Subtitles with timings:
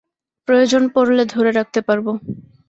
[0.47, 2.11] প্রয়োজন পড়লে ধরে রাখতে পারবো।